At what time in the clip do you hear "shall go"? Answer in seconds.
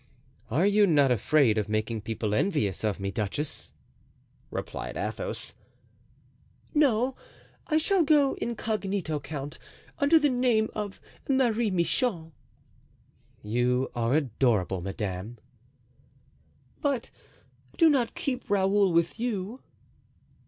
7.77-8.33